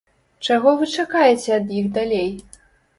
Чаго 0.47 0.73
вы 0.79 0.89
чакаеце 1.03 1.55
ад 1.61 1.73
іх 1.85 1.95
далей? 2.03 2.29